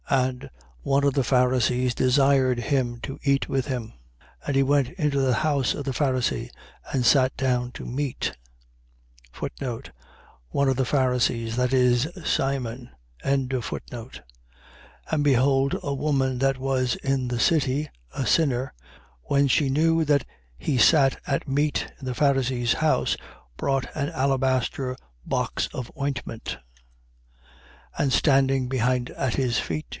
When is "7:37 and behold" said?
13.23-15.77